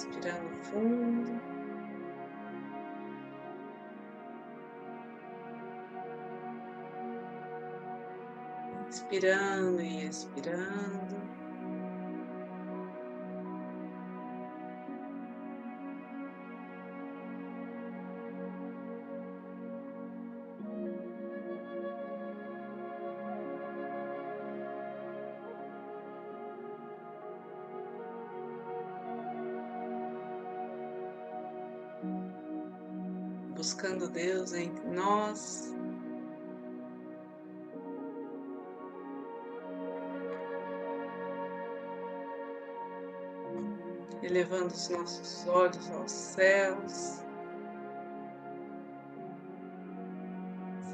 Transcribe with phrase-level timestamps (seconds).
[0.00, 1.30] Respirando fundo.
[8.88, 11.39] Inspirando e expirando.
[33.60, 35.70] Buscando Deus entre nós.
[44.22, 47.22] Elevando os nossos olhos aos céus,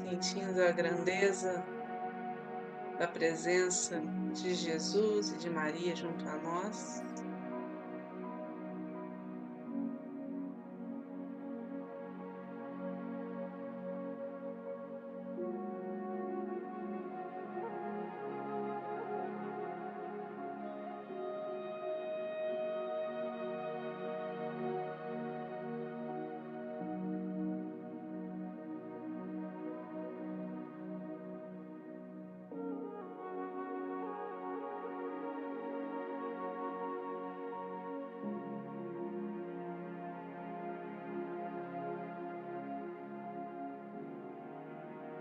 [0.03, 1.63] sentindo a grandeza
[2.99, 4.01] da presença
[4.33, 7.01] de Jesus e de Maria junto a nós.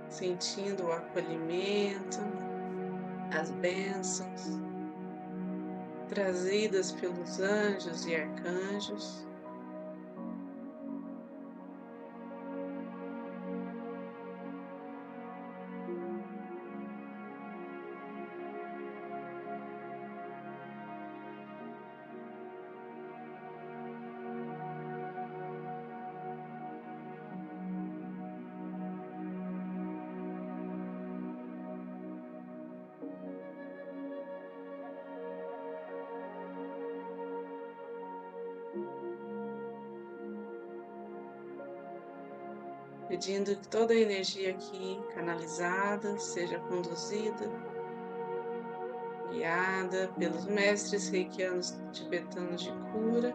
[0.09, 2.19] Sentindo o acolhimento,
[3.33, 4.59] as bênçãos
[6.09, 9.26] trazidas pelos anjos e arcanjos.
[43.17, 47.51] Pedindo que toda a energia aqui canalizada seja conduzida,
[49.31, 53.35] guiada pelos mestres reikianos tibetanos de cura.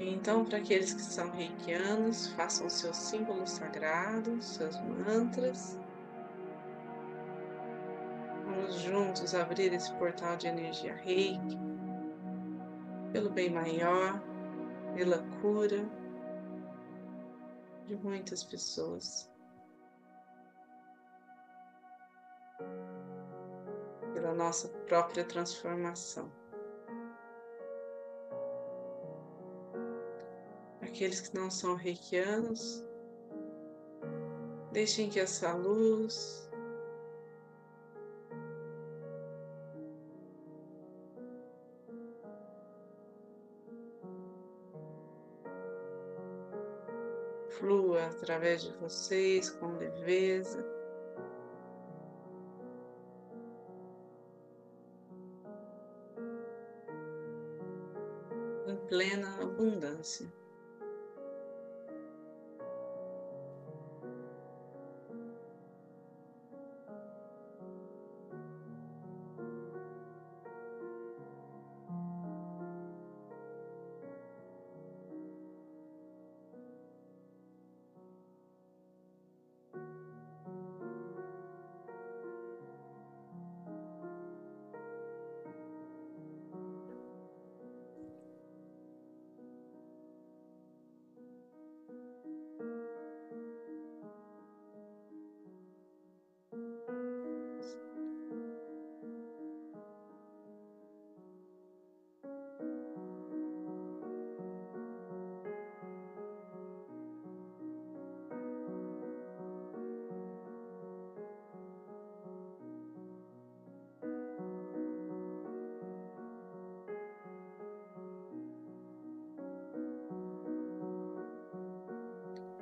[0.00, 5.78] Então, para aqueles que são reikianos, façam seus símbolos sagrados, seus mantras
[8.90, 11.56] juntos abrir esse portal de energia reiki,
[13.12, 14.20] pelo bem maior,
[14.96, 15.88] pela cura
[17.86, 19.30] de muitas pessoas.
[24.12, 26.28] Pela nossa própria transformação.
[30.82, 32.84] Aqueles que não são reikianos,
[34.72, 36.49] deixem que essa luz
[48.10, 50.64] através de vocês com leveza.
[58.66, 60.39] Em plena abundância.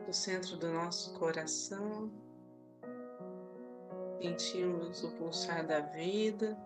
[0.09, 2.11] do centro do nosso coração.
[4.23, 6.57] Sentimos o pulsar da vida.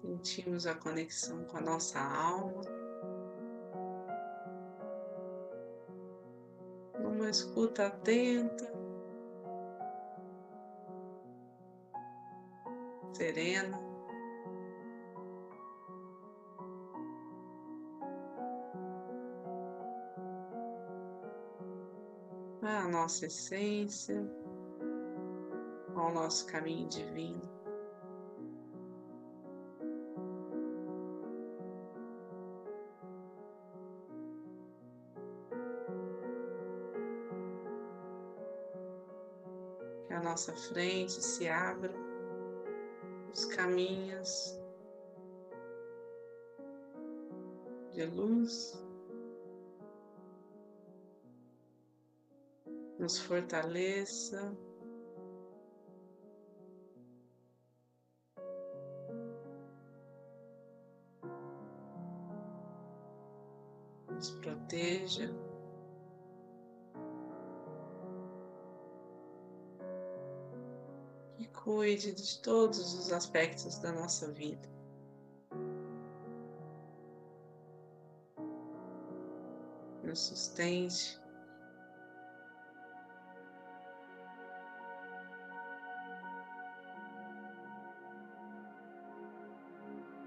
[0.00, 2.81] Sentimos a conexão com a nossa alma.
[7.32, 8.70] Escuta atenta,
[13.14, 13.80] serena.
[22.60, 24.22] A nossa essência,
[25.96, 27.61] ao nosso caminho divino.
[40.32, 41.92] Nossa frente se abra
[43.34, 44.58] os caminhos
[47.90, 48.82] de luz,
[52.98, 54.56] nos fortaleça.
[71.82, 74.68] Cuide de todos os aspectos da nossa vida.
[80.04, 81.20] Nos sustente.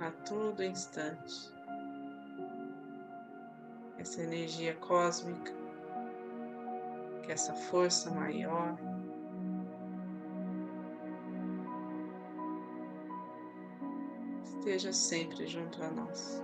[0.02, 1.54] A todo instante.
[3.98, 5.54] Essa energia cósmica,
[7.24, 8.78] que essa força maior
[14.66, 16.44] esteja sempre junto a nós.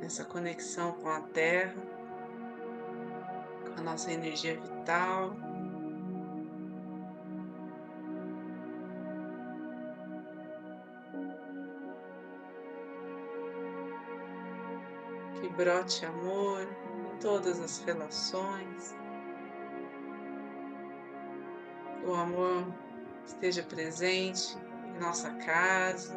[0.00, 1.74] Essa conexão com a Terra,
[3.74, 5.36] com a nossa energia vital.
[15.38, 19.01] Que brote amor em todas as relações.
[22.12, 22.66] O amor
[23.24, 26.14] esteja presente em nossa casa,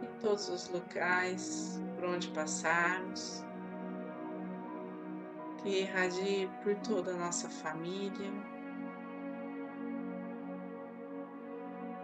[0.00, 3.44] em todos os locais por onde passarmos,
[5.62, 8.30] que irradie por toda a nossa família,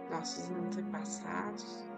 [0.09, 1.90] nossos antepassados.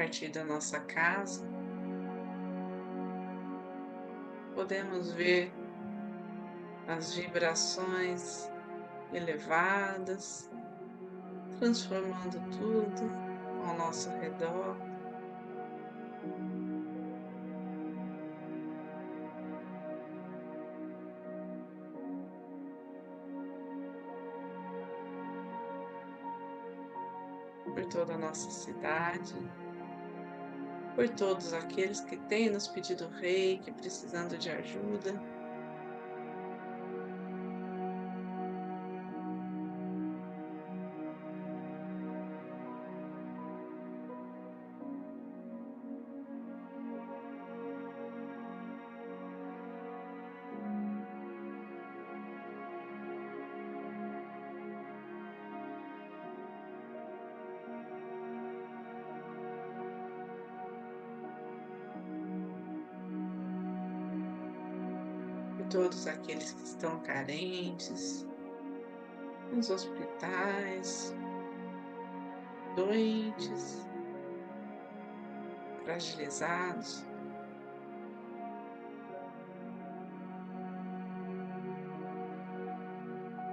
[0.00, 1.46] Partir da nossa casa,
[4.54, 5.52] podemos ver
[6.88, 8.50] as vibrações
[9.12, 10.50] elevadas,
[11.58, 13.12] transformando tudo
[13.68, 14.74] ao nosso redor.
[27.74, 29.34] Por toda a nossa cidade
[31.00, 35.18] por todos aqueles que têm nos pedido reiki, precisando de ajuda.
[65.70, 68.26] Todos aqueles que estão carentes,
[69.52, 71.14] nos hospitais,
[72.74, 73.86] doentes,
[75.84, 77.06] fragilizados.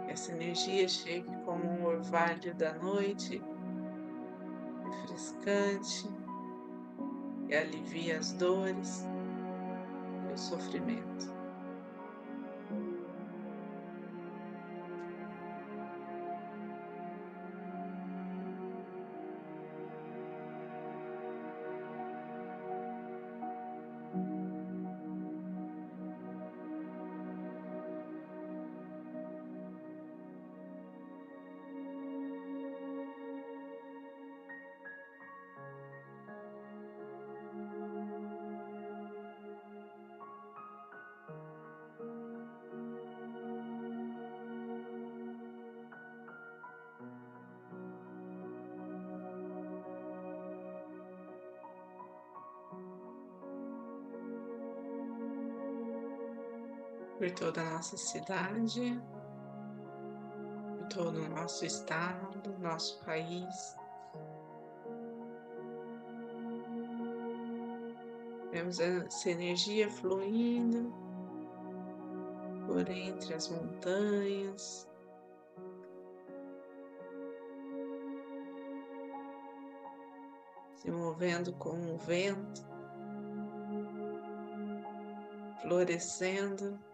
[0.07, 3.41] Essa energia chegue como um orvalho da noite,
[4.83, 6.09] refrescante,
[7.49, 9.05] e alivia as dores
[10.27, 11.36] e o sofrimento.
[57.17, 59.01] Por toda a nossa cidade,
[60.77, 63.75] por todo o nosso estado, nosso país.
[68.51, 70.93] Vemos essa energia fluindo
[72.67, 74.87] por entre as montanhas.
[80.75, 82.61] Se movendo com o vento,
[85.61, 86.86] florescendo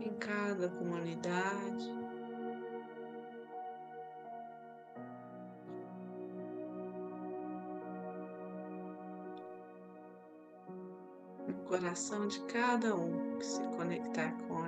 [0.00, 1.92] em cada comunidade.
[11.46, 14.66] No coração de cada um que se conectar com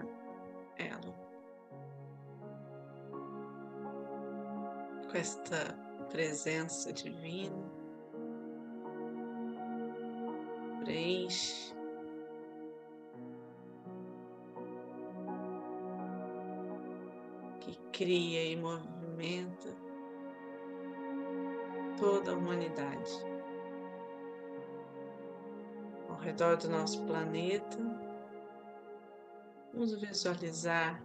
[0.76, 1.14] ela.
[5.10, 5.78] Com esta
[6.10, 7.64] presença divina,
[10.84, 11.63] preenche
[17.94, 19.68] cria e movimenta
[21.96, 23.12] toda a humanidade.
[26.08, 27.78] Ao redor do nosso planeta,
[29.72, 31.00] vamos visualizar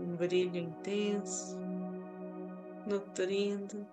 [0.00, 1.58] um brilho intenso,
[2.86, 3.86] nutrindo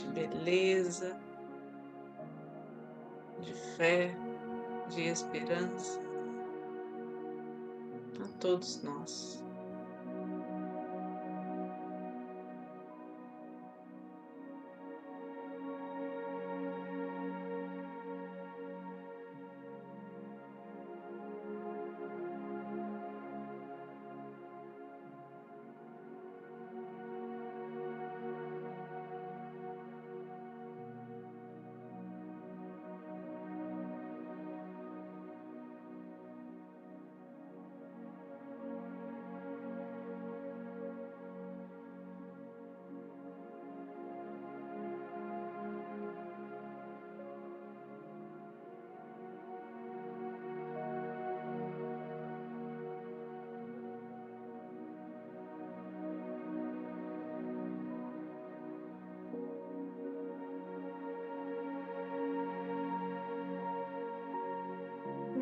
[0.00, 1.16] de beleza,
[3.40, 4.14] de fé,
[4.88, 6.00] de esperança
[8.22, 9.44] a todos nós.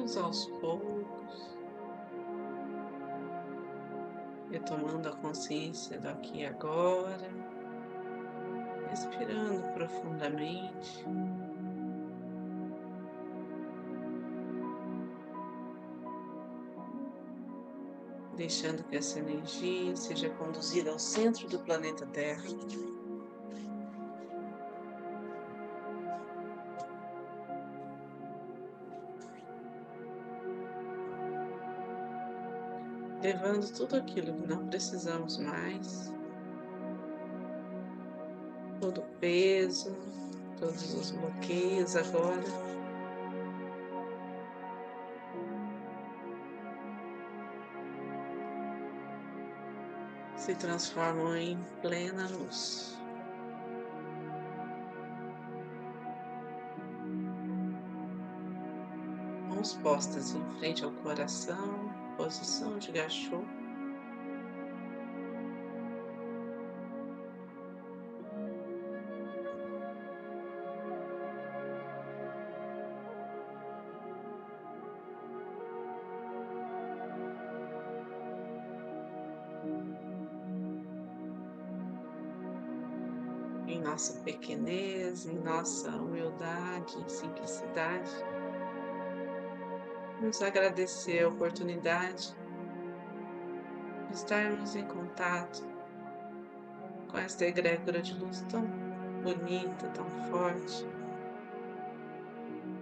[0.09, 1.59] Vamos aos poucos,
[4.51, 7.29] retomando a consciência do aqui e agora,
[8.89, 11.05] respirando profundamente.
[18.35, 22.45] Deixando que essa energia seja conduzida ao centro do planeta Terra.
[33.21, 36.13] Levando tudo aquilo que não precisamos mais,
[38.81, 39.95] todo o peso,
[40.59, 42.69] todos os bloqueios agora.
[50.37, 52.97] Se transformam em plena luz.
[59.49, 63.45] Mãos postas em frente ao coração, posição de gachô.
[83.69, 88.11] Em nossa pequenez, em nossa humildade, simplicidade.
[90.21, 92.35] Vamos agradecer a oportunidade
[94.09, 95.65] de estarmos em contato
[97.09, 98.63] com esta egrégora de luz tão
[99.23, 100.85] bonita, tão forte,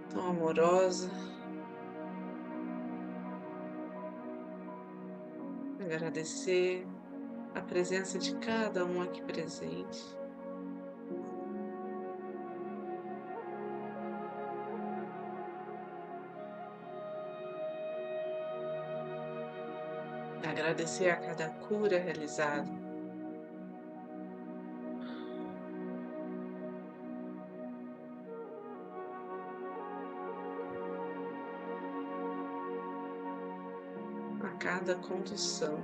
[0.09, 1.11] tão amorosa.
[5.79, 6.87] Agradecer
[7.53, 10.16] a presença de cada um aqui presente.
[20.49, 22.67] Agradecer a cada cura realizada.
[34.41, 35.79] A cada condução.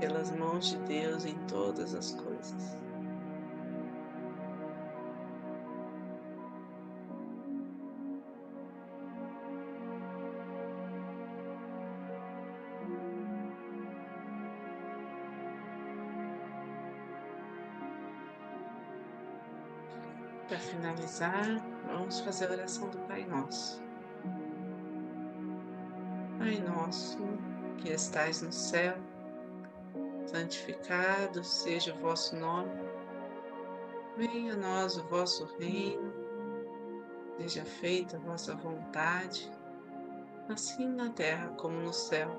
[0.00, 2.85] Pelas mãos de Deus em todas as coisas.
[20.48, 21.44] Para finalizar,
[21.88, 23.82] vamos fazer a oração do Pai Nosso.
[26.38, 27.18] Pai Nosso,
[27.78, 28.96] que estais no céu,
[30.24, 32.70] santificado seja o vosso nome.
[34.16, 36.12] Venha a nós o vosso reino,
[37.38, 39.50] seja feita a vossa vontade,
[40.48, 42.30] assim na terra como no céu.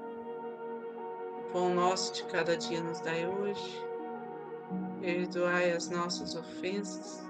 [1.40, 3.86] O pão nosso de cada dia nos dai hoje.
[5.02, 7.27] Perdoai as nossas ofensas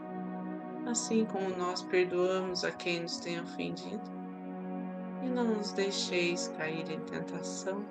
[0.90, 4.18] assim como nós perdoamos a quem nos tem ofendido.
[5.24, 7.86] E não nos deixeis cair em tentação,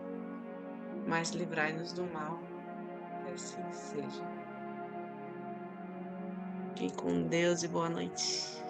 [1.06, 2.38] mas livrai-nos do mal.
[3.24, 4.24] Que assim seja.
[6.76, 8.65] Fique com Deus e boa noite.